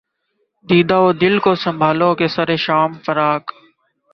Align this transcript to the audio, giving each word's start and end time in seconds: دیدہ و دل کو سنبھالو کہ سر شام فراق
دیدہ 0.67 0.97
و 1.05 1.11
دل 1.21 1.35
کو 1.39 1.53
سنبھالو 1.63 2.09
کہ 2.15 2.27
سر 2.35 2.55
شام 2.65 2.91
فراق 3.05 3.43